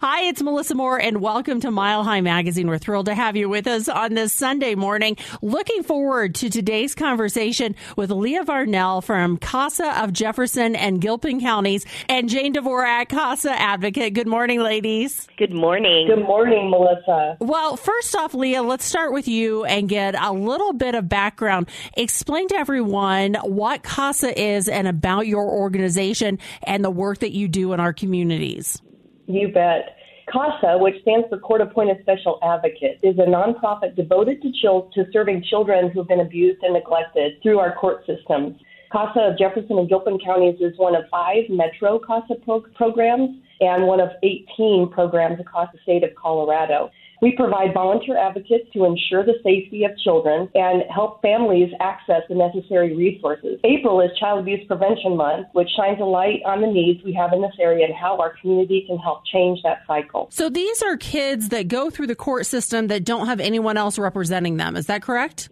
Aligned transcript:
Hi, 0.00 0.28
it's 0.28 0.40
Melissa 0.40 0.76
Moore 0.76 1.00
and 1.00 1.20
welcome 1.20 1.58
to 1.60 1.72
Mile 1.72 2.04
High 2.04 2.20
Magazine. 2.20 2.68
We're 2.68 2.78
thrilled 2.78 3.06
to 3.06 3.16
have 3.16 3.34
you 3.34 3.48
with 3.48 3.66
us 3.66 3.88
on 3.88 4.14
this 4.14 4.32
Sunday 4.32 4.76
morning. 4.76 5.16
Looking 5.42 5.82
forward 5.82 6.36
to 6.36 6.48
today's 6.48 6.94
conversation 6.94 7.74
with 7.96 8.12
Leah 8.12 8.44
Varnell 8.44 9.02
from 9.02 9.38
CASA 9.38 10.00
of 10.00 10.12
Jefferson 10.12 10.76
and 10.76 11.00
Gilpin 11.00 11.40
counties 11.40 11.84
and 12.08 12.28
Jane 12.28 12.54
Dvorak, 12.54 13.08
CASA 13.08 13.50
advocate. 13.50 14.14
Good 14.14 14.28
morning, 14.28 14.60
ladies. 14.60 15.26
Good 15.36 15.52
morning. 15.52 16.06
Good 16.06 16.22
morning, 16.22 16.70
Melissa. 16.70 17.36
Well, 17.40 17.76
first 17.76 18.14
off, 18.14 18.34
Leah, 18.34 18.62
let's 18.62 18.84
start 18.84 19.12
with 19.12 19.26
you 19.26 19.64
and 19.64 19.88
get 19.88 20.14
a 20.14 20.32
little 20.32 20.74
bit 20.74 20.94
of 20.94 21.08
background. 21.08 21.68
Explain 21.96 22.46
to 22.50 22.54
everyone 22.54 23.34
what 23.42 23.82
CASA 23.82 24.40
is 24.40 24.68
and 24.68 24.86
about 24.86 25.26
your 25.26 25.50
organization 25.50 26.38
and 26.62 26.84
the 26.84 26.90
work 26.90 27.18
that 27.18 27.32
you 27.32 27.48
do 27.48 27.72
in 27.72 27.80
our 27.80 27.92
communities. 27.92 28.80
You 29.28 29.48
bet. 29.48 29.96
CASA, 30.32 30.78
which 30.78 31.00
stands 31.02 31.26
for 31.28 31.38
Court 31.38 31.60
Appointed 31.60 31.98
Special 32.02 32.38
Advocate, 32.42 32.98
is 33.02 33.18
a 33.18 33.22
nonprofit 33.22 33.94
devoted 33.94 34.42
to, 34.42 34.50
chil- 34.60 34.90
to 34.94 35.04
serving 35.12 35.42
children 35.42 35.90
who've 35.90 36.08
been 36.08 36.20
abused 36.20 36.62
and 36.62 36.74
neglected 36.74 37.40
through 37.42 37.58
our 37.58 37.74
court 37.74 38.04
systems. 38.06 38.58
CASA 38.90 39.20
of 39.20 39.38
Jefferson 39.38 39.78
and 39.78 39.88
Gilpin 39.88 40.18
counties 40.18 40.56
is 40.60 40.76
one 40.78 40.94
of 40.94 41.04
five 41.10 41.44
Metro 41.50 41.98
CASA 41.98 42.36
pro- 42.42 42.64
programs 42.74 43.36
and 43.60 43.86
one 43.86 44.00
of 44.00 44.08
18 44.22 44.90
programs 44.90 45.40
across 45.40 45.68
the 45.72 45.78
state 45.82 46.04
of 46.04 46.14
Colorado. 46.14 46.90
We 47.20 47.32
provide 47.32 47.74
volunteer 47.74 48.16
advocates 48.16 48.70
to 48.74 48.84
ensure 48.84 49.24
the 49.24 49.34
safety 49.42 49.84
of 49.84 49.90
children 50.04 50.48
and 50.54 50.84
help 50.94 51.20
families 51.20 51.72
access 51.80 52.22
the 52.28 52.34
necessary 52.36 52.94
resources. 52.94 53.58
April 53.64 54.00
is 54.00 54.10
Child 54.18 54.40
Abuse 54.40 54.64
Prevention 54.68 55.16
Month, 55.16 55.48
which 55.52 55.68
shines 55.76 56.00
a 56.00 56.04
light 56.04 56.40
on 56.46 56.60
the 56.60 56.68
needs 56.68 57.02
we 57.04 57.12
have 57.14 57.32
in 57.32 57.42
this 57.42 57.54
area 57.60 57.86
and 57.86 57.94
how 57.94 58.18
our 58.18 58.34
community 58.40 58.84
can 58.86 58.98
help 58.98 59.26
change 59.26 59.58
that 59.64 59.80
cycle. 59.86 60.28
So 60.30 60.48
these 60.48 60.80
are 60.82 60.96
kids 60.96 61.48
that 61.48 61.66
go 61.66 61.90
through 61.90 62.06
the 62.06 62.14
court 62.14 62.46
system 62.46 62.86
that 62.86 63.04
don't 63.04 63.26
have 63.26 63.40
anyone 63.40 63.76
else 63.76 63.98
representing 63.98 64.56
them. 64.56 64.76
Is 64.76 64.86
that 64.86 65.02
correct? 65.02 65.48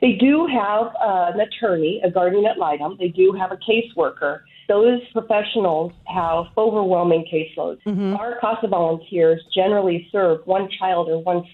They 0.00 0.12
do 0.12 0.46
have 0.46 0.86
uh, 0.96 1.32
an 1.32 1.40
attorney, 1.40 2.00
a 2.04 2.10
guardian 2.10 2.44
ad 2.44 2.56
litem. 2.58 2.96
They 2.98 3.08
do 3.08 3.32
have 3.32 3.52
a 3.52 3.56
caseworker. 3.56 4.40
Those 4.72 5.00
professionals 5.12 5.92
have 6.06 6.46
overwhelming 6.56 7.26
caseloads. 7.30 7.82
Mm-hmm. 7.82 8.16
Our 8.16 8.40
CASA 8.40 8.68
volunteers 8.68 9.44
generally 9.54 10.08
serve 10.10 10.40
one 10.46 10.66
child 10.78 11.10
or 11.10 11.18
one 11.18 11.44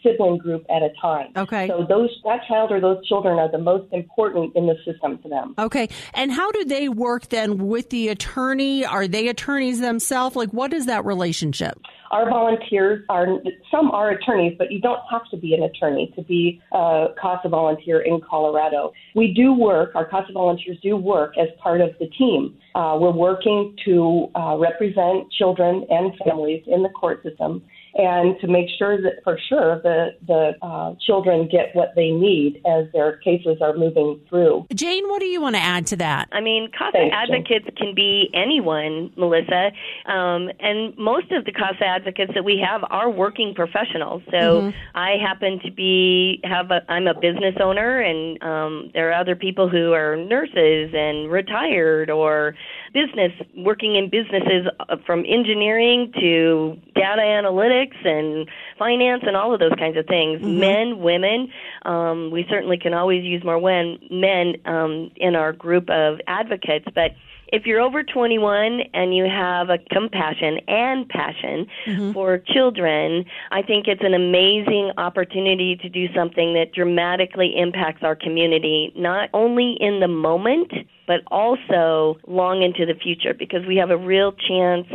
sibling 0.00 0.38
group 0.38 0.64
at 0.70 0.82
a 0.82 0.90
time. 1.02 1.32
Okay. 1.36 1.66
So 1.66 1.84
those 1.88 2.10
that 2.22 2.42
child 2.46 2.70
or 2.70 2.80
those 2.80 3.04
children 3.08 3.36
are 3.40 3.50
the 3.50 3.58
most 3.58 3.92
important 3.92 4.54
in 4.54 4.68
the 4.68 4.76
system 4.84 5.18
to 5.24 5.28
them. 5.28 5.56
Okay. 5.58 5.88
And 6.14 6.30
how 6.30 6.52
do 6.52 6.64
they 6.64 6.88
work 6.88 7.30
then 7.30 7.66
with 7.66 7.90
the 7.90 8.10
attorney? 8.10 8.84
Are 8.84 9.08
they 9.08 9.26
attorneys 9.26 9.80
themselves? 9.80 10.36
Like, 10.36 10.50
what 10.50 10.72
is 10.72 10.86
that 10.86 11.04
relationship? 11.04 11.80
Our 12.10 12.28
volunteers 12.28 13.04
are, 13.08 13.26
some 13.70 13.90
are 13.90 14.10
attorneys, 14.10 14.54
but 14.58 14.72
you 14.72 14.80
don't 14.80 15.00
have 15.10 15.28
to 15.30 15.36
be 15.36 15.54
an 15.54 15.62
attorney 15.62 16.12
to 16.16 16.22
be 16.22 16.60
a 16.72 17.08
CASA 17.20 17.48
volunteer 17.48 18.00
in 18.00 18.20
Colorado. 18.20 18.92
We 19.14 19.34
do 19.34 19.52
work, 19.52 19.92
our 19.94 20.06
CASA 20.06 20.32
volunteers 20.32 20.78
do 20.82 20.96
work 20.96 21.34
as 21.38 21.48
part 21.62 21.80
of 21.80 21.90
the 22.00 22.06
team. 22.06 22.56
Uh, 22.74 22.96
we're 23.00 23.12
working 23.12 23.76
to 23.84 24.28
uh, 24.34 24.56
represent 24.56 25.30
children 25.32 25.86
and 25.90 26.12
families 26.24 26.62
in 26.66 26.82
the 26.82 26.88
court 26.90 27.22
system 27.22 27.62
and 27.98 28.38
to 28.40 28.46
make 28.46 28.68
sure 28.78 29.00
that 29.02 29.14
for 29.24 29.38
sure 29.48 29.80
the 29.82 30.14
the 30.26 30.52
uh, 30.62 30.94
children 31.04 31.48
get 31.50 31.74
what 31.74 31.92
they 31.96 32.10
need 32.10 32.62
as 32.64 32.86
their 32.92 33.18
cases 33.18 33.58
are 33.60 33.76
moving 33.76 34.20
through. 34.28 34.66
Jane, 34.72 35.08
what 35.08 35.18
do 35.18 35.26
you 35.26 35.40
want 35.40 35.56
to 35.56 35.60
add 35.60 35.86
to 35.88 35.96
that? 35.96 36.28
I 36.32 36.40
mean, 36.40 36.70
CASA 36.70 36.92
Thanks, 36.92 37.16
advocates 37.16 37.66
Jane. 37.66 37.76
can 37.76 37.94
be 37.94 38.30
anyone, 38.32 39.12
Melissa, 39.16 39.72
um, 40.06 40.48
and 40.60 40.96
most 40.96 41.32
of 41.32 41.44
the 41.44 41.52
CASA 41.52 41.84
advocates 41.84 42.32
that 42.34 42.44
we 42.44 42.64
have 42.64 42.82
are 42.88 43.10
working 43.10 43.52
professionals. 43.54 44.22
So 44.30 44.62
mm-hmm. 44.62 44.96
I 44.96 45.16
happen 45.20 45.60
to 45.64 45.72
be 45.72 46.40
have 46.44 46.70
a 46.70 46.80
I'm 46.88 47.08
a 47.08 47.14
business 47.14 47.56
owner, 47.60 48.00
and 48.00 48.40
um, 48.42 48.90
there 48.94 49.10
are 49.10 49.20
other 49.20 49.34
people 49.34 49.68
who 49.68 49.92
are 49.92 50.16
nurses 50.16 50.94
and 50.94 51.30
retired 51.30 52.10
or 52.10 52.54
business 52.92 53.32
working 53.56 53.96
in 53.96 54.08
businesses 54.10 54.66
uh, 54.80 54.96
from 55.06 55.24
engineering 55.26 56.12
to 56.20 56.76
data 56.94 57.22
analytics 57.22 57.96
and 58.06 58.48
finance 58.78 59.22
and 59.26 59.36
all 59.36 59.52
of 59.52 59.60
those 59.60 59.74
kinds 59.78 59.96
of 59.96 60.06
things. 60.06 60.40
Mm-hmm. 60.40 60.58
Men, 60.58 60.98
women, 60.98 61.52
um, 61.84 62.30
we 62.30 62.46
certainly 62.48 62.78
can 62.78 62.94
always 62.94 63.24
use 63.24 63.44
more 63.44 63.58
when, 63.58 63.98
men 64.10 64.54
um, 64.64 65.10
in 65.16 65.36
our 65.36 65.52
group 65.52 65.88
of 65.90 66.20
advocates, 66.26 66.86
but 66.94 67.12
if 67.52 67.66
you're 67.66 67.80
over 67.80 68.02
21 68.02 68.80
and 68.94 69.14
you 69.14 69.24
have 69.24 69.70
a 69.70 69.78
compassion 69.90 70.58
and 70.68 71.08
passion 71.08 71.66
mm-hmm. 71.86 72.12
for 72.12 72.38
children, 72.38 73.24
I 73.50 73.62
think 73.62 73.86
it's 73.88 74.02
an 74.04 74.14
amazing 74.14 74.92
opportunity 74.98 75.76
to 75.76 75.88
do 75.88 76.12
something 76.14 76.54
that 76.54 76.72
dramatically 76.72 77.54
impacts 77.56 78.02
our 78.02 78.14
community, 78.14 78.92
not 78.96 79.30
only 79.32 79.76
in 79.80 80.00
the 80.00 80.08
moment, 80.08 80.72
but 81.06 81.20
also 81.28 82.18
long 82.26 82.62
into 82.62 82.84
the 82.84 82.98
future, 82.98 83.32
because 83.32 83.64
we 83.66 83.76
have 83.76 83.90
a 83.90 83.96
real 83.96 84.32
chance 84.32 84.86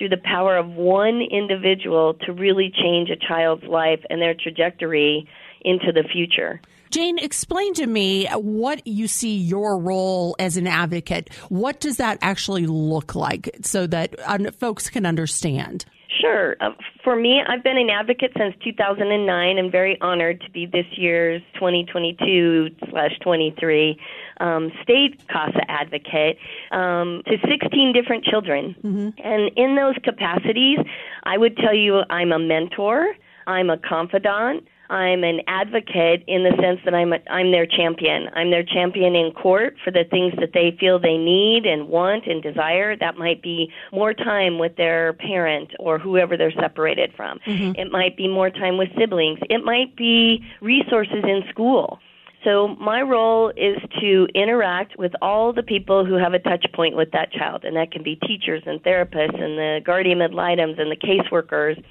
through 0.00 0.08
the 0.08 0.16
power 0.24 0.56
of 0.56 0.66
one 0.70 1.20
individual 1.20 2.14
to 2.26 2.32
really 2.32 2.72
change 2.82 3.10
a 3.10 3.16
child's 3.16 3.64
life 3.64 4.00
and 4.08 4.20
their 4.20 4.34
trajectory 4.34 5.28
into 5.60 5.92
the 5.92 6.04
future. 6.10 6.60
Jane, 6.90 7.18
explain 7.18 7.74
to 7.74 7.86
me 7.86 8.26
what 8.28 8.84
you 8.86 9.06
see 9.06 9.36
your 9.36 9.78
role 9.78 10.34
as 10.38 10.56
an 10.56 10.66
advocate. 10.66 11.30
What 11.50 11.78
does 11.80 11.98
that 11.98 12.18
actually 12.22 12.66
look 12.66 13.14
like 13.14 13.50
so 13.62 13.86
that 13.88 14.16
folks 14.58 14.88
can 14.88 15.04
understand? 15.04 15.84
Sure. 16.20 16.56
Uh, 16.60 16.70
for 17.04 17.14
me, 17.14 17.40
I've 17.46 17.62
been 17.62 17.78
an 17.78 17.90
advocate 17.90 18.32
since 18.36 18.54
2009. 18.64 19.58
I'm 19.58 19.70
very 19.70 19.98
honored 20.00 20.40
to 20.40 20.50
be 20.50 20.66
this 20.66 20.86
year's 20.96 21.42
2022 21.54 22.70
slash 22.90 23.12
23 23.22 23.98
um, 24.40 24.72
state 24.82 25.26
CASA 25.28 25.70
advocate 25.70 26.38
um, 26.72 27.22
to 27.26 27.36
16 27.48 27.92
different 27.92 28.24
children. 28.24 28.74
Mm-hmm. 28.82 29.08
And 29.22 29.50
in 29.56 29.76
those 29.76 29.94
capacities, 30.02 30.78
I 31.24 31.38
would 31.38 31.56
tell 31.56 31.74
you 31.74 32.02
I'm 32.10 32.32
a 32.32 32.38
mentor, 32.38 33.14
I'm 33.46 33.70
a 33.70 33.78
confidant, 33.78 34.66
I'm 34.90 35.22
an 35.22 35.40
advocate 35.46 36.24
in 36.26 36.42
the 36.42 36.50
sense 36.60 36.80
that 36.84 36.94
I'm 36.94 37.12
a, 37.12 37.18
I'm 37.30 37.52
their 37.52 37.64
champion. 37.64 38.28
I'm 38.34 38.50
their 38.50 38.64
champion 38.64 39.14
in 39.14 39.30
court 39.30 39.76
for 39.84 39.92
the 39.92 40.04
things 40.10 40.34
that 40.40 40.52
they 40.52 40.76
feel 40.80 40.98
they 40.98 41.16
need 41.16 41.64
and 41.64 41.88
want 41.88 42.26
and 42.26 42.42
desire. 42.42 42.96
That 42.96 43.16
might 43.16 43.40
be 43.40 43.72
more 43.92 44.12
time 44.12 44.58
with 44.58 44.76
their 44.76 45.12
parent 45.12 45.70
or 45.78 46.00
whoever 46.00 46.36
they're 46.36 46.50
separated 46.50 47.12
from. 47.16 47.38
Mm-hmm. 47.46 47.78
It 47.78 47.92
might 47.92 48.16
be 48.16 48.26
more 48.26 48.50
time 48.50 48.78
with 48.78 48.88
siblings. 48.98 49.38
It 49.48 49.64
might 49.64 49.94
be 49.94 50.44
resources 50.60 51.22
in 51.22 51.44
school. 51.48 52.00
So 52.44 52.68
my 52.80 53.02
role 53.02 53.50
is 53.56 53.76
to 54.00 54.26
interact 54.34 54.98
with 54.98 55.12
all 55.20 55.52
the 55.52 55.62
people 55.62 56.06
who 56.06 56.14
have 56.14 56.32
a 56.32 56.38
touch 56.38 56.64
point 56.72 56.96
with 56.96 57.10
that 57.12 57.32
child, 57.32 57.64
and 57.64 57.76
that 57.76 57.92
can 57.92 58.02
be 58.02 58.16
teachers 58.16 58.62
and 58.66 58.82
therapists 58.82 59.34
and 59.34 59.58
the 59.58 59.80
guardian 59.84 60.22
ad 60.22 60.32
litems 60.32 60.78
and 60.78 60.90
the 60.90 60.96
caseworkers 60.96 61.82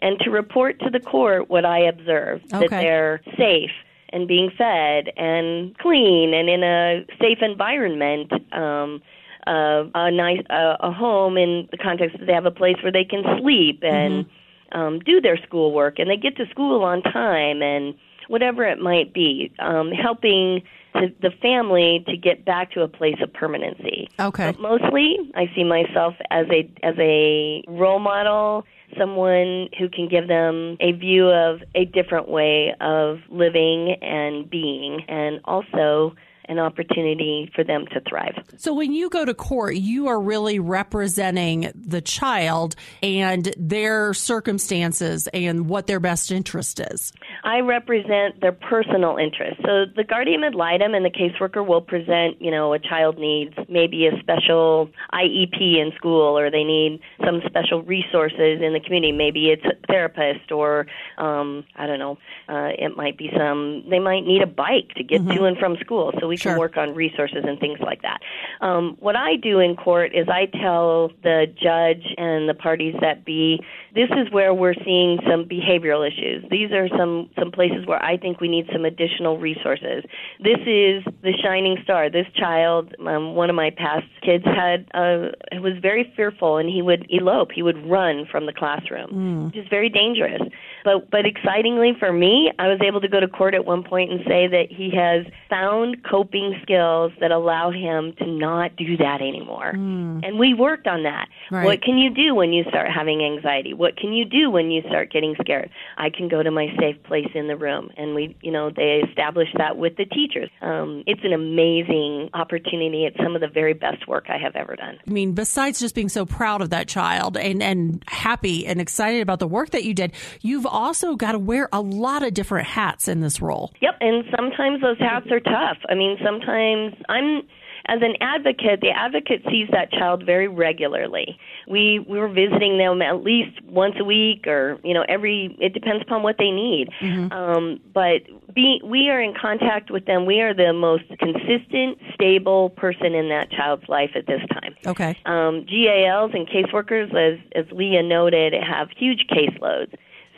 and 0.00 0.18
to 0.18 0.30
report 0.30 0.80
to 0.80 0.90
the 0.90 0.98
court 0.98 1.48
what 1.48 1.64
I 1.64 1.78
observe 1.78 2.42
okay. 2.52 2.66
that 2.66 2.70
they're 2.70 3.20
safe 3.38 3.70
and 4.10 4.26
being 4.26 4.50
fed 4.50 5.10
and 5.16 5.78
clean 5.78 6.34
and 6.34 6.48
in 6.48 6.64
a 6.64 7.06
safe 7.20 7.38
environment. 7.40 8.32
Um, 8.52 9.00
uh, 9.44 9.82
a 9.96 10.08
nice 10.08 10.38
uh, 10.50 10.76
a 10.78 10.92
home 10.92 11.36
in 11.36 11.68
the 11.72 11.76
context 11.76 12.16
that 12.16 12.26
they 12.26 12.32
have 12.32 12.46
a 12.46 12.50
place 12.52 12.76
where 12.80 12.92
they 12.92 13.04
can 13.04 13.24
sleep 13.40 13.82
and 13.82 14.24
mm-hmm. 14.24 14.78
um, 14.78 15.00
do 15.00 15.20
their 15.20 15.36
schoolwork 15.38 15.98
and 15.98 16.08
they 16.08 16.16
get 16.16 16.36
to 16.36 16.46
school 16.46 16.84
on 16.84 17.02
time 17.02 17.60
and 17.60 17.92
whatever 18.28 18.64
it 18.64 18.78
might 18.78 19.12
be, 19.12 19.52
um, 19.58 19.90
helping 19.90 20.62
the, 20.94 21.12
the 21.20 21.30
family 21.40 22.04
to 22.08 22.16
get 22.16 22.44
back 22.44 22.70
to 22.72 22.82
a 22.82 22.88
place 22.88 23.16
of 23.22 23.32
permanency. 23.32 24.08
Okay. 24.20 24.52
But 24.52 24.60
mostly, 24.60 25.16
I 25.34 25.50
see 25.54 25.64
myself 25.64 26.14
as 26.30 26.46
a 26.50 26.70
as 26.82 26.94
a 26.98 27.64
role 27.68 27.98
model 27.98 28.64
someone 28.98 29.68
who 29.78 29.88
can 29.88 30.06
give 30.08 30.28
them 30.28 30.76
a 30.80 30.92
view 30.92 31.30
of 31.30 31.62
a 31.74 31.86
different 31.86 32.28
way 32.28 32.74
of 32.80 33.20
living 33.30 33.96
and 34.02 34.48
being, 34.48 35.02
and 35.08 35.40
also 35.44 36.14
an 36.52 36.58
opportunity 36.58 37.50
for 37.54 37.64
them 37.64 37.86
to 37.92 38.00
thrive. 38.08 38.34
So 38.56 38.72
when 38.74 38.92
you 38.92 39.10
go 39.10 39.24
to 39.24 39.34
court, 39.34 39.76
you 39.76 40.06
are 40.06 40.20
really 40.20 40.58
representing 40.58 41.72
the 41.74 42.00
child 42.00 42.76
and 43.02 43.52
their 43.56 44.14
circumstances 44.14 45.28
and 45.28 45.68
what 45.68 45.86
their 45.86 46.00
best 46.00 46.30
interest 46.30 46.78
is. 46.78 47.12
I 47.44 47.60
represent 47.60 48.40
their 48.40 48.52
personal 48.52 49.16
interest. 49.16 49.60
So 49.64 49.86
the 49.96 50.04
guardian 50.04 50.44
ad 50.44 50.54
litem 50.54 50.94
and 50.94 51.04
the 51.04 51.10
caseworker 51.10 51.66
will 51.66 51.80
present, 51.80 52.40
you 52.40 52.50
know, 52.50 52.72
a 52.72 52.78
child 52.78 53.18
needs 53.18 53.54
maybe 53.68 54.06
a 54.06 54.18
special 54.20 54.88
IEP 55.12 55.60
in 55.60 55.92
school 55.96 56.38
or 56.38 56.50
they 56.50 56.64
need 56.64 57.00
some 57.24 57.40
special 57.46 57.82
resources 57.82 58.60
in 58.62 58.72
the 58.72 58.80
community. 58.80 59.12
Maybe 59.12 59.50
it's 59.50 59.64
a 59.64 59.74
therapist 59.86 60.52
or 60.52 60.86
um 61.18 61.64
I 61.76 61.86
don't 61.86 61.98
know, 61.98 62.18
uh 62.48 62.70
it 62.78 62.96
might 62.96 63.18
be 63.18 63.30
some 63.36 63.84
they 63.88 63.98
might 63.98 64.24
need 64.24 64.42
a 64.42 64.46
bike 64.46 64.90
to 64.96 65.02
get 65.02 65.22
mm-hmm. 65.22 65.36
to 65.38 65.44
and 65.44 65.58
from 65.58 65.76
school. 65.80 66.12
So 66.20 66.28
we 66.28 66.36
can 66.42 66.58
work 66.58 66.76
on 66.76 66.94
resources 66.94 67.44
and 67.46 67.58
things 67.58 67.78
like 67.80 68.02
that. 68.02 68.20
Um, 68.60 68.96
what 69.00 69.16
I 69.16 69.36
do 69.36 69.58
in 69.58 69.76
court 69.76 70.12
is 70.14 70.28
I 70.28 70.46
tell 70.46 71.10
the 71.22 71.46
judge 71.60 72.04
and 72.16 72.48
the 72.48 72.54
parties 72.54 72.94
that 73.00 73.24
be, 73.24 73.62
this 73.94 74.08
is 74.10 74.32
where 74.32 74.54
we're 74.54 74.74
seeing 74.84 75.18
some 75.28 75.44
behavioral 75.44 76.06
issues. 76.06 76.44
These 76.50 76.72
are 76.72 76.88
some 76.96 77.30
some 77.38 77.50
places 77.50 77.86
where 77.86 78.02
I 78.02 78.16
think 78.16 78.40
we 78.40 78.48
need 78.48 78.66
some 78.72 78.84
additional 78.84 79.38
resources. 79.38 80.04
This 80.40 80.58
is 80.66 81.04
the 81.22 81.32
shining 81.42 81.76
star. 81.84 82.10
This 82.10 82.26
child, 82.34 82.94
um, 83.06 83.34
one 83.34 83.50
of 83.50 83.56
my 83.56 83.70
past 83.70 84.06
kids, 84.22 84.44
had 84.44 84.86
uh, 84.94 85.32
was 85.60 85.74
very 85.80 86.12
fearful, 86.16 86.56
and 86.56 86.68
he 86.68 86.82
would 86.82 87.06
elope. 87.10 87.52
He 87.52 87.62
would 87.62 87.86
run 87.88 88.26
from 88.30 88.46
the 88.46 88.52
classroom, 88.52 89.10
mm. 89.10 89.46
which 89.46 89.56
is 89.56 89.68
very 89.68 89.88
dangerous. 89.88 90.42
But 90.84 91.10
but 91.10 91.26
excitingly 91.26 91.92
for 91.98 92.12
me, 92.12 92.50
I 92.58 92.68
was 92.68 92.80
able 92.86 93.00
to 93.00 93.08
go 93.08 93.20
to 93.20 93.28
court 93.28 93.54
at 93.54 93.64
one 93.64 93.82
point 93.82 94.10
and 94.10 94.20
say 94.26 94.46
that 94.48 94.66
he 94.70 94.90
has 94.96 95.26
found 95.48 96.04
coping 96.08 96.58
skills 96.62 97.12
that 97.20 97.30
allow 97.30 97.70
him 97.70 98.14
to 98.18 98.26
not 98.26 98.76
do 98.76 98.96
that 98.96 99.20
anymore. 99.20 99.72
Mm. 99.74 100.26
And 100.26 100.38
we 100.38 100.54
worked 100.54 100.86
on 100.86 101.04
that. 101.04 101.28
Right. 101.50 101.64
What 101.64 101.82
can 101.82 101.98
you 101.98 102.10
do 102.10 102.34
when 102.34 102.52
you 102.52 102.64
start 102.68 102.88
having 102.90 103.22
anxiety? 103.22 103.74
What 103.74 103.96
can 103.96 104.12
you 104.12 104.24
do 104.24 104.50
when 104.50 104.70
you 104.70 104.82
start 104.88 105.12
getting 105.12 105.34
scared? 105.40 105.70
I 105.96 106.10
can 106.10 106.28
go 106.28 106.42
to 106.42 106.50
my 106.50 106.68
safe 106.78 107.02
place 107.04 107.28
in 107.34 107.48
the 107.48 107.56
room, 107.56 107.90
and 107.96 108.14
we, 108.14 108.36
you 108.40 108.50
know, 108.50 108.70
they 108.70 109.02
established 109.08 109.56
that 109.58 109.76
with 109.76 109.96
the 109.96 110.04
teachers. 110.04 110.50
Um, 110.60 111.04
it's 111.06 111.22
an 111.24 111.32
amazing 111.32 112.30
opportunity. 112.34 113.04
It's 113.04 113.16
some 113.22 113.34
of 113.34 113.40
the 113.40 113.48
very 113.48 113.74
best 113.74 114.08
work 114.08 114.26
I 114.28 114.38
have 114.38 114.56
ever 114.56 114.76
done. 114.76 114.98
I 115.06 115.10
mean, 115.10 115.32
besides 115.32 115.78
just 115.80 115.94
being 115.94 116.08
so 116.08 116.24
proud 116.26 116.62
of 116.62 116.70
that 116.70 116.88
child 116.88 117.36
and 117.36 117.62
and 117.62 118.02
happy 118.06 118.66
and 118.66 118.80
excited 118.80 119.20
about 119.20 119.38
the 119.38 119.46
work 119.46 119.70
that 119.70 119.84
you 119.84 119.94
did, 119.94 120.12
you've 120.40 120.66
also 120.72 121.16
got 121.16 121.32
to 121.32 121.38
wear 121.38 121.68
a 121.72 121.80
lot 121.80 122.22
of 122.22 122.34
different 122.34 122.66
hats 122.66 123.08
in 123.08 123.20
this 123.20 123.40
role. 123.40 123.72
Yep, 123.80 123.98
and 124.00 124.24
sometimes 124.36 124.80
those 124.80 124.98
hats 124.98 125.26
are 125.30 125.40
tough. 125.40 125.78
I 125.88 125.94
mean, 125.94 126.18
sometimes 126.22 126.94
I'm 127.08 127.42
as 127.86 128.00
an 128.00 128.14
advocate, 128.20 128.80
the 128.80 128.90
advocate 128.90 129.42
sees 129.50 129.68
that 129.72 129.90
child 129.90 130.24
very 130.24 130.46
regularly. 130.46 131.38
We 131.66 131.98
we're 132.06 132.28
visiting 132.28 132.78
them 132.78 133.02
at 133.02 133.22
least 133.22 133.60
once 133.64 133.94
a 133.98 134.04
week, 134.04 134.46
or 134.46 134.78
you 134.84 134.94
know, 134.94 135.04
every. 135.08 135.56
It 135.60 135.72
depends 135.72 136.02
upon 136.02 136.22
what 136.22 136.36
they 136.38 136.50
need. 136.50 136.88
Mm-hmm. 137.00 137.32
Um, 137.32 137.80
but 137.92 138.22
be, 138.54 138.80
we 138.84 139.08
are 139.08 139.20
in 139.20 139.34
contact 139.34 139.90
with 139.90 140.06
them. 140.06 140.26
We 140.26 140.40
are 140.40 140.54
the 140.54 140.72
most 140.72 141.04
consistent, 141.18 141.98
stable 142.14 142.70
person 142.70 143.14
in 143.14 143.28
that 143.30 143.50
child's 143.50 143.88
life 143.88 144.10
at 144.14 144.26
this 144.26 144.42
time. 144.52 144.76
Okay. 144.86 145.18
Um, 145.26 145.66
GALs 145.66 146.32
and 146.34 146.48
caseworkers, 146.48 147.12
as 147.14 147.40
as 147.56 147.70
Leah 147.72 148.02
noted, 148.02 148.52
have 148.52 148.90
huge 148.96 149.26
caseloads. 149.30 149.92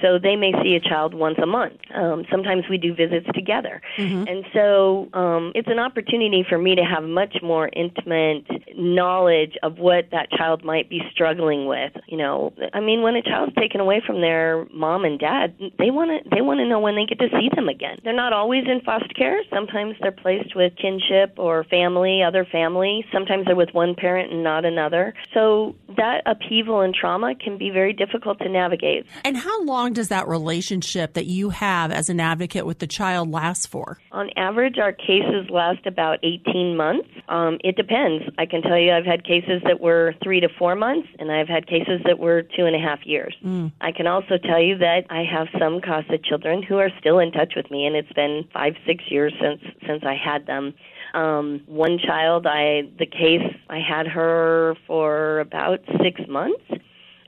So 0.04 0.18
they 0.18 0.36
may 0.36 0.52
see 0.62 0.74
a 0.74 0.80
child 0.80 1.14
once 1.14 1.38
a 1.42 1.46
month. 1.46 1.80
Um, 1.94 2.26
sometimes 2.30 2.64
we 2.68 2.76
do 2.76 2.94
visits 2.94 3.26
together. 3.34 3.80
Mm-hmm. 3.96 4.28
And 4.28 4.44
so 4.52 5.08
um, 5.14 5.52
it's 5.54 5.68
an 5.68 5.78
opportunity 5.78 6.44
for 6.46 6.58
me 6.58 6.74
to 6.74 6.82
have 6.82 7.04
much 7.04 7.36
more 7.42 7.70
intimate 7.74 8.46
knowledge 8.76 9.54
of 9.62 9.78
what 9.78 10.10
that 10.10 10.30
child 10.30 10.62
might 10.62 10.90
be 10.90 11.00
struggling 11.10 11.66
with. 11.66 11.92
You 12.06 12.18
know, 12.18 12.52
I 12.74 12.80
mean, 12.80 13.00
when 13.00 13.16
a 13.16 13.22
child's 13.22 13.54
taken 13.54 13.80
away 13.80 14.02
from 14.06 14.20
their 14.20 14.66
mom 14.72 15.06
and 15.06 15.18
dad, 15.18 15.54
they 15.78 15.90
want 15.90 16.10
to 16.10 16.28
they 16.34 16.42
want 16.42 16.60
to 16.60 16.66
know 16.66 16.80
when 16.80 16.96
they 16.96 17.06
get 17.06 17.18
to 17.20 17.28
see 17.30 17.48
them 17.54 17.68
again. 17.68 17.98
They're 18.04 18.12
not 18.12 18.32
always 18.34 18.64
in 18.66 18.80
foster 18.82 19.14
care. 19.16 19.40
Sometimes 19.52 19.96
they're 20.02 20.12
placed 20.12 20.54
with 20.54 20.74
kinship 20.76 21.38
or 21.38 21.64
family, 21.64 22.22
other 22.22 22.44
family. 22.44 23.06
Sometimes 23.10 23.46
they're 23.46 23.56
with 23.56 23.72
one 23.72 23.94
parent 23.94 24.32
and 24.32 24.44
not 24.44 24.66
another. 24.66 25.14
So 25.32 25.74
that 25.96 26.22
upheaval 26.26 26.80
and 26.80 26.94
trauma 26.94 27.34
can 27.34 27.58
be 27.58 27.70
very 27.70 27.92
difficult 27.92 28.38
to 28.40 28.48
navigate. 28.48 29.06
And 29.24 29.36
how 29.36 29.64
long 29.64 29.92
does 29.92 30.08
that 30.08 30.28
relationship 30.28 31.14
that 31.14 31.26
you 31.26 31.50
have 31.50 31.90
as 31.90 32.08
an 32.08 32.20
advocate 32.20 32.66
with 32.66 32.78
the 32.78 32.86
child 32.86 33.30
last 33.30 33.68
for? 33.68 33.98
On 34.12 34.30
average, 34.36 34.78
our 34.78 34.92
cases 34.92 35.48
last 35.50 35.86
about 35.86 36.18
18 36.22 36.76
months. 36.76 37.08
Um, 37.28 37.58
it 37.64 37.76
depends. 37.76 38.24
I 38.38 38.46
can 38.46 38.62
tell 38.62 38.78
you 38.78 38.92
I've 38.92 39.04
had 39.04 39.24
cases 39.24 39.62
that 39.64 39.80
were 39.80 40.14
three 40.22 40.40
to 40.40 40.48
four 40.58 40.74
months, 40.74 41.08
and 41.18 41.30
I've 41.30 41.48
had 41.48 41.66
cases 41.66 42.00
that 42.04 42.18
were 42.18 42.42
two 42.42 42.66
and 42.66 42.76
a 42.76 42.78
half 42.78 43.00
years. 43.04 43.34
Mm. 43.44 43.72
I 43.80 43.92
can 43.92 44.06
also 44.06 44.38
tell 44.38 44.60
you 44.60 44.78
that 44.78 45.06
I 45.10 45.24
have 45.24 45.48
some 45.58 45.80
CASA 45.80 46.18
children 46.24 46.62
who 46.62 46.78
are 46.78 46.90
still 47.00 47.18
in 47.18 47.32
touch 47.32 47.54
with 47.56 47.70
me, 47.70 47.86
and 47.86 47.96
it's 47.96 48.12
been 48.12 48.44
five, 48.52 48.74
six 48.86 49.04
years 49.08 49.32
since 49.40 49.60
since 49.86 50.02
I 50.04 50.14
had 50.14 50.46
them. 50.46 50.74
Um, 51.14 51.62
one 51.66 51.98
child, 51.98 52.46
I 52.46 52.82
the 52.98 53.06
case 53.06 53.42
I 53.70 53.78
had 53.78 54.06
her 54.08 54.74
for 54.86 55.40
about 55.40 55.80
six 56.02 56.20
months 56.28 56.64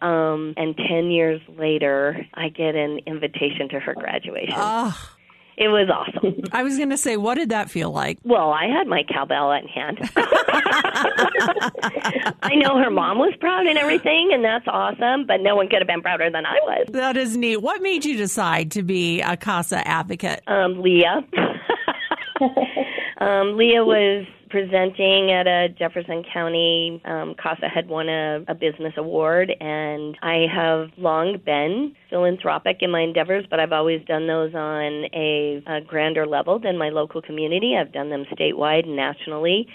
um, 0.03 0.55
and 0.57 0.77
10 0.77 1.11
years 1.11 1.41
later, 1.59 2.27
I 2.35 2.49
get 2.49 2.75
an 2.75 3.01
invitation 3.07 3.69
to 3.71 3.81
her 3.81 3.95
graduation. 3.95 4.55
Oh. 4.57 5.13
It 5.57 5.69
was 5.69 5.89
awesome. 5.89 6.43
I 6.53 6.63
was 6.63 6.77
going 6.77 6.91
to 6.91 6.99
say, 6.99 7.17
what 7.17 7.37
did 7.37 7.49
that 7.49 7.71
feel 7.71 7.91
like? 7.91 8.19
Well, 8.25 8.53
I 8.53 8.67
had 8.67 8.87
my 8.87 9.05
cowbell 9.05 9.53
in 9.53 9.67
hand. 9.67 9.99
I 12.43 12.55
know 12.57 12.77
her 12.77 12.91
mom 12.91 13.19
was 13.19 13.33
proud 13.41 13.67
and 13.67 13.79
everything, 13.79 14.33
and 14.35 14.45
that's 14.45 14.67
awesome, 14.69 15.27
but 15.27 15.41
no 15.41 15.57
one 15.57 15.69
could 15.69 15.79
have 15.79 15.87
been 15.87 16.03
prouder 16.03 16.31
than 16.31 16.45
I 16.45 16.59
was. 16.63 16.89
That 16.91 17.17
is 17.17 17.39
neat. 17.39 17.63
What 17.63 17.81
made 17.81 18.05
you 18.05 18.19
decide 18.19 18.71
to 18.73 18.83
be 18.83 19.23
a 19.23 19.35
CASA 19.39 19.89
advocate? 19.89 20.43
Um, 20.47 20.83
Leah. 20.83 21.27
um, 23.19 23.57
Leah 23.57 23.85
was 23.85 24.27
presenting 24.51 25.33
at 25.33 25.47
a 25.47 25.69
Jefferson 25.69 26.23
County. 26.33 27.01
Um, 27.05 27.35
CASA 27.43 27.69
had 27.69 27.89
won 27.89 28.09
a, 28.09 28.45
a 28.49 28.55
business 28.55 28.95
award, 28.97 29.51
and 29.61 30.17
I 30.23 30.47
have 30.55 30.91
long 30.97 31.39
been 31.45 31.95
philanthropic 32.11 32.79
in 32.81 32.91
my 32.91 33.01
endeavors, 33.01 33.45
but 33.51 33.59
I've 33.59 33.73
always 33.73 34.05
done 34.07 34.27
those 34.27 34.55
on 34.55 35.07
a, 35.15 35.63
a 35.67 35.81
grander 35.81 36.27
level 36.27 36.59
than 36.59 36.79
my 36.79 36.91
local 36.91 37.23
community. 37.23 37.75
I've 37.77 37.93
done 37.93 38.11
them 38.11 38.25
statewide 38.33 38.85
and 38.85 38.97
nationally. 38.97 39.67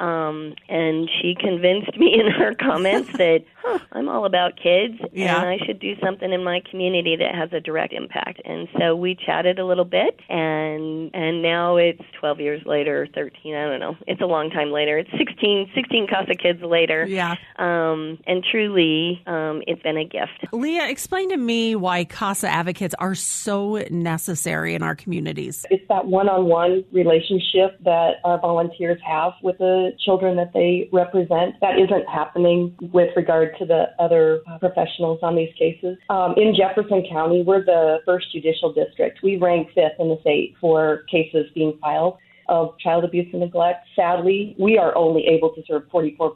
Um, 0.00 0.54
and 0.68 1.10
she 1.20 1.36
convinced 1.38 1.96
me 1.98 2.18
in 2.18 2.30
her 2.32 2.54
comments 2.54 3.12
that 3.18 3.44
huh, 3.62 3.78
I'm 3.92 4.08
all 4.08 4.24
about 4.24 4.56
kids 4.56 4.94
yeah. 5.12 5.36
and 5.36 5.48
I 5.48 5.58
should 5.64 5.78
do 5.78 5.94
something 6.02 6.32
in 6.32 6.42
my 6.42 6.62
community 6.70 7.16
that 7.16 7.34
has 7.34 7.52
a 7.52 7.60
direct 7.60 7.92
impact. 7.92 8.40
And 8.44 8.66
so 8.78 8.96
we 8.96 9.14
chatted 9.14 9.58
a 9.58 9.66
little 9.66 9.84
bit, 9.84 10.18
and 10.28 11.14
and 11.14 11.42
now 11.42 11.76
it's 11.76 12.02
12 12.18 12.40
years 12.40 12.62
later, 12.64 13.06
13. 13.14 13.54
I 13.54 13.66
don't 13.66 13.80
know. 13.80 13.96
It's 14.06 14.22
a 14.22 14.26
long 14.26 14.50
time 14.50 14.70
later. 14.72 14.98
It's 14.98 15.10
16, 15.18 15.70
16 15.74 16.06
Casa 16.08 16.34
kids 16.34 16.62
later. 16.62 17.06
Yeah. 17.06 17.36
Um, 17.56 18.18
and 18.26 18.44
truly, 18.50 19.22
um, 19.26 19.62
it's 19.66 19.82
been 19.82 19.98
a 19.98 20.04
gift. 20.04 20.52
Leah, 20.52 20.88
explain 20.88 21.28
to 21.30 21.36
me 21.36 21.76
why 21.76 22.04
Casa 22.04 22.48
advocates 22.48 22.94
are 22.98 23.14
so 23.14 23.84
necessary 23.90 24.74
in 24.74 24.82
our 24.82 24.94
communities. 24.94 25.66
It's 25.70 25.86
that 25.88 26.06
one-on-one 26.06 26.84
relationship 26.92 27.78
that 27.84 28.14
our 28.24 28.38
volunteers 28.38 29.00
have 29.06 29.32
with 29.42 29.58
the 29.58 29.89
children 29.98 30.36
that 30.36 30.52
they 30.52 30.88
represent. 30.92 31.54
That 31.60 31.78
isn't 31.78 32.08
happening 32.08 32.76
with 32.92 33.10
regard 33.16 33.56
to 33.58 33.66
the 33.66 33.86
other 33.98 34.40
professionals 34.60 35.18
on 35.22 35.36
these 35.36 35.52
cases. 35.58 35.96
Um, 36.08 36.34
in 36.36 36.54
Jefferson 36.54 37.04
County, 37.10 37.42
we're 37.42 37.64
the 37.64 37.98
first 38.04 38.32
judicial 38.32 38.72
district. 38.72 39.20
We 39.22 39.36
rank 39.36 39.68
fifth 39.74 39.98
in 39.98 40.08
the 40.08 40.18
state 40.20 40.54
for 40.60 41.04
cases 41.10 41.46
being 41.54 41.78
filed 41.80 42.18
of 42.50 42.76
child 42.80 43.04
abuse 43.04 43.28
and 43.32 43.40
neglect. 43.40 43.86
Sadly, 43.94 44.56
we 44.58 44.76
are 44.76 44.94
only 44.96 45.24
able 45.26 45.50
to 45.54 45.62
serve 45.66 45.84
44% 45.94 46.34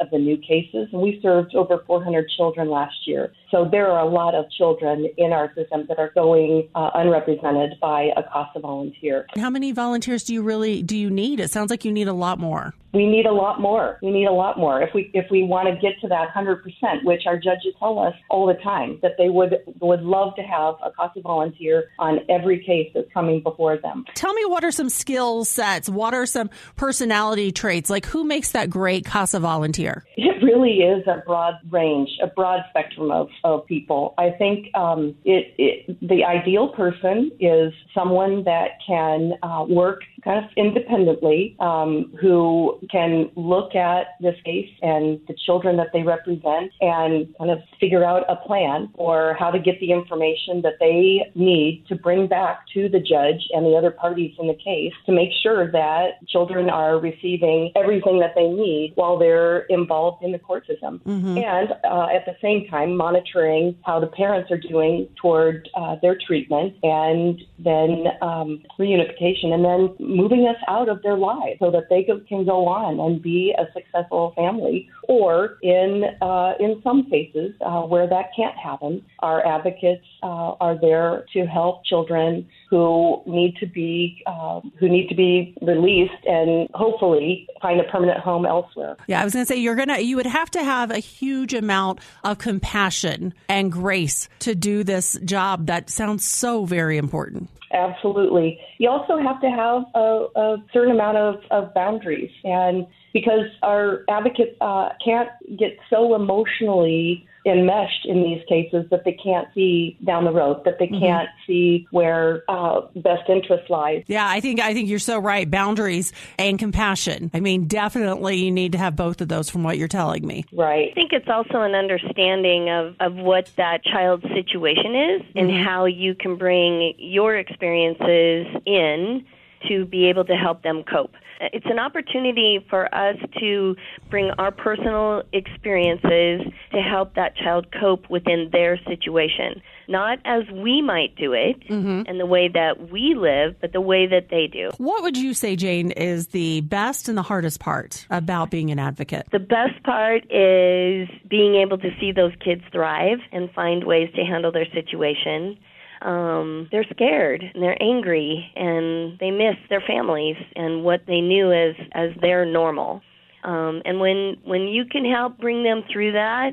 of 0.00 0.08
the 0.10 0.18
new 0.18 0.38
cases, 0.38 0.88
and 0.92 1.02
we 1.02 1.18
served 1.20 1.54
over 1.54 1.82
400 1.86 2.28
children 2.36 2.70
last 2.70 2.94
year. 3.04 3.32
So 3.50 3.68
there 3.70 3.90
are 3.90 4.00
a 4.00 4.08
lot 4.08 4.34
of 4.34 4.50
children 4.50 5.08
in 5.16 5.32
our 5.32 5.52
system 5.54 5.84
that 5.88 5.98
are 5.98 6.10
going 6.14 6.68
uh, 6.74 6.90
unrepresented 6.94 7.74
by 7.80 8.10
a 8.16 8.22
CASA 8.22 8.60
volunteer. 8.60 9.26
How 9.36 9.50
many 9.50 9.72
volunteers 9.72 10.24
do 10.24 10.34
you 10.34 10.42
really 10.42 10.82
do 10.82 10.96
you 10.96 11.10
need? 11.10 11.40
It 11.40 11.50
sounds 11.50 11.70
like 11.70 11.84
you 11.84 11.92
need 11.92 12.08
a 12.08 12.12
lot 12.12 12.38
more 12.38 12.74
we 12.96 13.06
need 13.06 13.26
a 13.26 13.32
lot 13.32 13.60
more. 13.60 13.98
We 14.02 14.10
need 14.10 14.24
a 14.24 14.32
lot 14.32 14.58
more 14.58 14.80
if 14.82 14.90
we 14.94 15.10
if 15.12 15.26
we 15.30 15.42
want 15.42 15.68
to 15.68 15.74
get 15.74 16.00
to 16.00 16.08
that 16.08 16.28
100%, 16.34 17.04
which 17.04 17.22
our 17.26 17.36
judges 17.36 17.74
tell 17.78 17.98
us 17.98 18.14
all 18.30 18.46
the 18.46 18.60
time 18.62 18.98
that 19.02 19.12
they 19.18 19.28
would 19.28 19.58
would 19.80 20.02
love 20.02 20.34
to 20.36 20.42
have 20.42 20.74
a 20.82 20.90
CASA 20.92 21.20
volunteer 21.20 21.90
on 21.98 22.20
every 22.30 22.64
case 22.64 22.90
that's 22.94 23.10
coming 23.12 23.42
before 23.42 23.76
them. 23.76 24.04
Tell 24.14 24.32
me 24.32 24.44
what 24.46 24.64
are 24.64 24.70
some 24.72 24.88
skill 24.88 25.44
sets? 25.44 25.88
What 25.88 26.14
are 26.14 26.26
some 26.26 26.48
personality 26.76 27.52
traits? 27.52 27.90
Like 27.90 28.06
who 28.06 28.24
makes 28.24 28.52
that 28.52 28.70
great 28.70 29.04
CASA 29.04 29.40
volunteer? 29.40 30.04
It 30.16 30.42
really 30.42 30.78
is 30.78 31.06
a 31.06 31.22
broad 31.26 31.54
range, 31.70 32.10
a 32.22 32.26
broad 32.26 32.60
spectrum 32.70 33.10
of, 33.10 33.28
of 33.44 33.66
people. 33.66 34.14
I 34.18 34.30
think 34.30 34.74
um, 34.74 35.14
it, 35.24 35.54
it, 35.58 36.08
the 36.08 36.24
ideal 36.24 36.68
person 36.68 37.30
is 37.40 37.72
someone 37.94 38.44
that 38.44 38.78
can 38.86 39.34
uh, 39.42 39.64
work 39.68 40.02
kind 40.24 40.44
of 40.44 40.50
independently, 40.56 41.56
um, 41.60 42.12
who 42.20 42.78
can 42.90 43.30
look 43.36 43.74
at 43.74 44.08
this 44.20 44.36
case 44.44 44.70
and 44.82 45.20
the 45.28 45.34
children 45.46 45.76
that 45.76 45.88
they 45.92 46.02
represent 46.02 46.72
and 46.80 47.34
kind 47.38 47.50
of 47.50 47.58
figure 47.80 48.04
out 48.04 48.24
a 48.28 48.36
plan 48.46 48.88
or 48.94 49.36
how 49.38 49.50
to 49.50 49.58
get 49.58 49.78
the 49.80 49.92
information 49.92 50.62
that 50.62 50.74
they 50.80 51.20
need 51.34 51.84
to 51.88 51.94
bring 51.94 52.26
back 52.26 52.60
to 52.72 52.88
the 52.88 53.00
judge 53.00 53.48
and 53.52 53.66
the 53.66 53.76
other 53.76 53.90
parties 53.90 54.34
in 54.38 54.46
the 54.46 54.54
case 54.54 54.92
to 55.04 55.12
make 55.12 55.30
sure 55.42 55.70
that 55.70 56.26
children 56.28 56.68
are 56.70 56.98
receiving 56.98 57.70
everything 57.76 58.18
that 58.20 58.32
they 58.34 58.48
need 58.48 58.92
while 58.94 59.18
they're 59.18 59.60
involved 59.68 60.22
in 60.22 60.32
the 60.32 60.38
court 60.38 60.66
system. 60.66 61.00
Mm-hmm. 61.06 61.38
And 61.38 61.72
uh, 61.84 62.06
at 62.14 62.24
the 62.26 62.36
same 62.42 62.66
time, 62.68 62.96
monitoring 62.96 63.76
how 63.84 64.00
the 64.00 64.06
parents 64.06 64.50
are 64.50 64.58
doing 64.58 65.08
toward 65.20 65.68
uh, 65.74 65.96
their 66.02 66.16
treatment 66.26 66.74
and 66.82 67.40
then 67.58 68.06
um, 68.22 68.62
reunification 68.78 69.52
and 69.52 69.64
then 69.64 69.96
moving 70.16 70.46
us 70.48 70.56
out 70.68 70.88
of 70.88 71.02
their 71.02 71.16
lives 71.16 71.58
so 71.60 71.70
that 71.70 71.84
they 71.90 72.02
can 72.02 72.44
go 72.44 72.66
on 72.66 72.98
and 73.00 73.22
be 73.22 73.54
a 73.58 73.64
successful 73.72 74.32
family. 74.34 74.88
Or 75.08 75.58
in 75.62 76.04
uh, 76.20 76.54
in 76.58 76.80
some 76.82 77.08
cases 77.10 77.52
uh, 77.64 77.82
where 77.82 78.08
that 78.08 78.26
can't 78.34 78.56
happen, 78.56 79.04
our 79.20 79.46
advocates 79.46 80.04
uh, 80.22 80.54
are 80.64 80.76
there 80.80 81.26
to 81.34 81.46
help 81.46 81.84
children 81.84 82.48
who 82.70 83.22
need 83.26 83.56
to 83.60 83.66
be 83.66 84.22
uh, 84.26 84.60
who 84.78 84.88
need 84.88 85.08
to 85.08 85.14
be 85.14 85.56
released 85.62 86.24
and 86.26 86.68
hopefully 86.74 87.46
find 87.62 87.80
a 87.80 87.84
permanent 87.84 88.20
home 88.20 88.46
elsewhere. 88.46 88.96
Yeah, 89.06 89.20
I 89.20 89.24
was 89.24 89.32
going 89.32 89.44
to 89.44 89.48
say 89.48 89.56
you're 89.56 89.76
gonna 89.76 89.98
you 89.98 90.16
would 90.16 90.26
have 90.26 90.50
to 90.52 90.62
have 90.62 90.90
a 90.90 90.98
huge 90.98 91.54
amount 91.54 92.00
of 92.24 92.38
compassion 92.38 93.34
and 93.48 93.70
grace 93.70 94.28
to 94.40 94.54
do 94.54 94.84
this 94.84 95.18
job 95.24 95.66
that 95.66 95.90
sounds 95.90 96.24
so 96.24 96.64
very 96.64 96.98
important. 96.98 97.48
Absolutely. 97.72 98.58
You 98.78 98.88
also 98.88 99.18
have 99.18 99.40
to 99.40 99.50
have 99.50 99.82
a, 99.94 100.26
a 100.36 100.56
certain 100.72 100.92
amount 100.92 101.16
of, 101.16 101.36
of 101.50 101.74
boundaries 101.74 102.30
and 102.44 102.86
because 103.12 103.46
our 103.62 104.02
advocates 104.08 104.56
uh, 104.60 104.90
can't 105.04 105.30
get 105.58 105.76
so 105.90 106.14
emotionally 106.14 107.26
enmeshed 107.46 108.04
in 108.06 108.22
these 108.22 108.42
cases 108.48 108.84
that 108.90 109.04
they 109.04 109.12
can't 109.12 109.48
see 109.54 109.96
down 110.04 110.24
the 110.24 110.32
road, 110.32 110.64
that 110.64 110.78
they 110.78 110.88
mm-hmm. 110.88 111.04
can't 111.04 111.28
see 111.46 111.86
where 111.90 112.42
uh, 112.48 112.80
best 112.96 113.28
interest 113.28 113.70
lies. 113.70 114.02
Yeah, 114.06 114.28
I 114.28 114.40
think 114.40 114.60
I 114.60 114.74
think 114.74 114.88
you're 114.88 114.98
so 114.98 115.18
right. 115.18 115.50
Boundaries 115.50 116.12
and 116.38 116.58
compassion. 116.58 117.30
I 117.32 117.40
mean, 117.40 117.66
definitely 117.66 118.36
you 118.36 118.50
need 118.50 118.72
to 118.72 118.78
have 118.78 118.96
both 118.96 119.20
of 119.20 119.28
those 119.28 119.48
from 119.48 119.62
what 119.62 119.78
you're 119.78 119.88
telling 119.88 120.26
me. 120.26 120.44
Right. 120.52 120.90
I 120.90 120.94
think 120.94 121.12
it's 121.12 121.28
also 121.28 121.62
an 121.62 121.74
understanding 121.74 122.68
of, 122.70 122.96
of 123.00 123.14
what 123.14 123.50
that 123.56 123.84
child's 123.84 124.24
situation 124.34 124.94
is 124.94 125.22
mm-hmm. 125.22 125.38
and 125.38 125.64
how 125.64 125.84
you 125.84 126.14
can 126.14 126.36
bring 126.36 126.94
your 126.98 127.36
experiences 127.36 128.46
in 128.66 129.24
to 129.68 129.84
be 129.86 130.08
able 130.08 130.24
to 130.24 130.34
help 130.34 130.62
them 130.62 130.82
cope. 130.82 131.14
It's 131.40 131.66
an 131.66 131.78
opportunity 131.78 132.64
for 132.68 132.92
us 132.94 133.16
to 133.40 133.76
bring 134.10 134.30
our 134.38 134.50
personal 134.50 135.22
experiences 135.32 136.42
to 136.72 136.80
help 136.80 137.14
that 137.14 137.36
child 137.36 137.66
cope 137.78 138.08
within 138.08 138.50
their 138.52 138.78
situation. 138.84 139.62
Not 139.88 140.18
as 140.24 140.42
we 140.52 140.82
might 140.82 141.14
do 141.16 141.32
it 141.32 141.60
mm-hmm. 141.68 142.02
and 142.06 142.18
the 142.18 142.26
way 142.26 142.48
that 142.48 142.90
we 142.90 143.14
live, 143.14 143.56
but 143.60 143.72
the 143.72 143.80
way 143.80 144.06
that 144.06 144.28
they 144.30 144.48
do. 144.48 144.70
What 144.78 145.02
would 145.02 145.16
you 145.16 145.32
say, 145.34 145.54
Jane, 145.56 145.92
is 145.92 146.28
the 146.28 146.62
best 146.62 147.08
and 147.08 147.16
the 147.16 147.22
hardest 147.22 147.60
part 147.60 148.06
about 148.10 148.50
being 148.50 148.70
an 148.70 148.78
advocate? 148.78 149.28
The 149.30 149.38
best 149.38 149.82
part 149.84 150.24
is 150.24 151.08
being 151.28 151.56
able 151.56 151.78
to 151.78 151.90
see 152.00 152.12
those 152.12 152.32
kids 152.44 152.62
thrive 152.72 153.18
and 153.32 153.50
find 153.52 153.84
ways 153.84 154.10
to 154.16 154.24
handle 154.24 154.50
their 154.50 154.66
situation 154.72 155.58
um, 156.02 156.68
they're 156.70 156.86
scared 156.90 157.42
and 157.42 157.62
they're 157.62 157.80
angry 157.82 158.50
and 158.56 159.18
they 159.18 159.30
miss 159.30 159.56
their 159.68 159.82
families 159.86 160.36
and 160.54 160.84
what 160.84 161.02
they 161.06 161.20
knew 161.20 161.52
as 161.52 161.74
as 161.92 162.10
their 162.20 162.44
normal. 162.44 163.02
Um, 163.44 163.82
and 163.84 164.00
when 164.00 164.36
when 164.44 164.62
you 164.62 164.84
can 164.84 165.04
help 165.04 165.38
bring 165.38 165.62
them 165.62 165.82
through 165.90 166.12
that, 166.12 166.52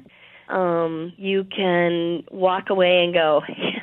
um, 0.49 1.13
you 1.17 1.45
can 1.45 2.23
walk 2.31 2.69
away 2.69 3.03
and 3.03 3.13
go, 3.13 3.41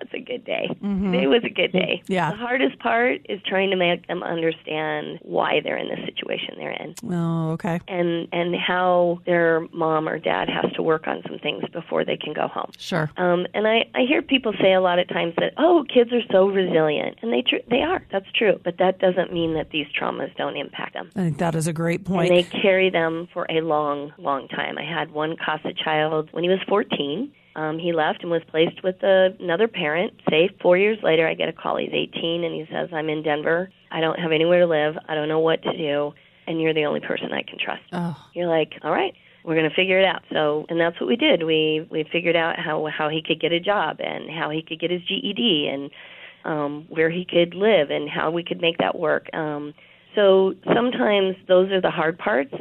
that's 0.00 0.14
a 0.14 0.20
good 0.20 0.44
day. 0.44 0.66
Mm-hmm. 0.70 1.12
Today 1.12 1.26
was 1.26 1.42
a 1.44 1.50
good 1.50 1.72
day. 1.72 2.02
Yeah. 2.06 2.30
The 2.30 2.36
hardest 2.36 2.78
part 2.78 3.20
is 3.28 3.40
trying 3.46 3.70
to 3.70 3.76
make 3.76 4.06
them 4.06 4.22
understand 4.22 5.18
why 5.22 5.60
they're 5.62 5.76
in 5.76 5.88
the 5.88 6.04
situation 6.06 6.54
they're 6.56 6.70
in. 6.72 6.94
Oh, 7.12 7.50
okay. 7.52 7.80
And 7.88 8.28
and 8.32 8.56
how 8.56 9.20
their 9.26 9.66
mom 9.72 10.08
or 10.08 10.18
dad 10.18 10.48
has 10.48 10.72
to 10.72 10.82
work 10.82 11.06
on 11.06 11.22
some 11.28 11.38
things 11.38 11.64
before 11.72 12.04
they 12.04 12.16
can 12.16 12.32
go 12.32 12.48
home. 12.48 12.70
Sure. 12.78 13.10
Um, 13.16 13.46
and 13.54 13.66
I 13.66 13.84
I 13.94 14.02
hear 14.08 14.22
people 14.22 14.52
say 14.60 14.72
a 14.72 14.80
lot 14.80 14.98
of 14.98 15.08
times 15.08 15.34
that 15.38 15.52
oh 15.58 15.84
kids 15.92 16.12
are 16.12 16.22
so 16.32 16.48
resilient 16.48 17.18
and 17.22 17.32
they 17.32 17.42
tr- 17.42 17.66
they 17.68 17.82
are 17.82 18.04
that's 18.10 18.30
true 18.32 18.60
but 18.64 18.78
that 18.78 18.98
doesn't 18.98 19.32
mean 19.32 19.54
that 19.54 19.70
these 19.70 19.86
traumas 19.98 20.34
don't 20.36 20.56
impact 20.56 20.94
them. 20.94 21.10
I 21.14 21.20
think 21.20 21.38
that 21.38 21.54
is 21.54 21.66
a 21.66 21.72
great 21.72 22.04
point. 22.04 22.30
And 22.30 22.38
they 22.38 22.42
carry 22.42 22.90
them 22.90 23.28
for 23.32 23.46
a 23.50 23.60
long 23.60 24.12
long 24.18 24.48
time. 24.48 24.78
I 24.78 24.84
had 24.84 25.10
one 25.12 25.36
CASA 25.36 25.74
child 25.74 26.28
when 26.32 26.44
he 26.44 26.50
was 26.50 26.60
14 26.68 27.32
um, 27.56 27.78
he 27.78 27.92
left 27.92 28.22
and 28.22 28.30
was 28.30 28.42
placed 28.48 28.82
with 28.82 29.02
a, 29.02 29.34
another 29.40 29.68
parent. 29.68 30.12
Safe. 30.28 30.50
Four 30.62 30.76
years 30.76 30.98
later, 31.02 31.26
I 31.26 31.34
get 31.34 31.48
a 31.48 31.52
call. 31.52 31.76
He's 31.76 31.90
18 31.92 32.44
and 32.44 32.54
he 32.54 32.66
says, 32.72 32.90
"I'm 32.92 33.08
in 33.08 33.22
Denver. 33.22 33.70
I 33.90 34.00
don't 34.00 34.18
have 34.18 34.32
anywhere 34.32 34.60
to 34.60 34.66
live. 34.66 34.96
I 35.08 35.14
don't 35.14 35.28
know 35.28 35.40
what 35.40 35.62
to 35.62 35.76
do, 35.76 36.12
and 36.46 36.60
you're 36.60 36.74
the 36.74 36.84
only 36.84 37.00
person 37.00 37.32
I 37.32 37.42
can 37.42 37.58
trust." 37.58 37.82
Oh. 37.92 38.16
You're 38.34 38.48
like, 38.48 38.74
"All 38.82 38.92
right." 38.92 39.14
We're 39.42 39.54
going 39.54 39.70
to 39.70 39.74
figure 39.74 39.98
it 39.98 40.04
out. 40.04 40.20
So, 40.30 40.66
and 40.68 40.78
that's 40.78 41.00
what 41.00 41.06
we 41.06 41.16
did. 41.16 41.44
We 41.44 41.88
we 41.90 42.04
figured 42.12 42.36
out 42.36 42.58
how 42.58 42.86
how 42.94 43.08
he 43.08 43.22
could 43.22 43.40
get 43.40 43.52
a 43.52 43.58
job 43.58 43.96
and 43.98 44.30
how 44.30 44.50
he 44.50 44.60
could 44.60 44.78
get 44.78 44.90
his 44.90 45.00
GED 45.00 45.66
and 45.66 45.90
um, 46.44 46.86
where 46.90 47.08
he 47.08 47.24
could 47.24 47.54
live 47.54 47.90
and 47.90 48.08
how 48.08 48.30
we 48.30 48.44
could 48.44 48.60
make 48.60 48.76
that 48.78 48.98
work. 48.98 49.34
Um, 49.34 49.72
so 50.14 50.54
sometimes 50.74 51.36
those 51.48 51.70
are 51.70 51.80
the 51.80 51.90
hard 51.90 52.18
parts 52.18 52.54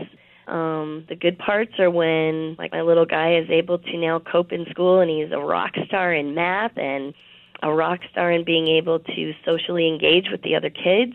um, 0.49 1.05
the 1.07 1.15
good 1.15 1.37
parts 1.37 1.73
are 1.79 1.89
when, 1.89 2.55
like, 2.57 2.71
my 2.71 2.81
little 2.81 3.05
guy 3.05 3.35
is 3.35 3.49
able 3.49 3.77
to 3.79 3.97
now 3.97 4.19
cope 4.19 4.51
in 4.51 4.65
school 4.69 4.99
and 4.99 5.09
he's 5.09 5.31
a 5.31 5.39
rock 5.39 5.71
star 5.85 6.13
in 6.13 6.33
math 6.33 6.77
and 6.77 7.13
a 7.61 7.73
rock 7.73 7.99
star 8.11 8.31
in 8.31 8.43
being 8.43 8.67
able 8.67 8.99
to 8.99 9.33
socially 9.45 9.87
engage 9.87 10.29
with 10.31 10.41
the 10.41 10.55
other 10.55 10.69
kids. 10.69 11.13